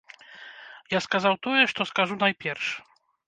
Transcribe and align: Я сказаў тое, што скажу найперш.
Я 0.93 0.99
сказаў 1.07 1.37
тое, 1.47 1.61
што 1.73 1.87
скажу 1.91 2.19
найперш. 2.27 2.65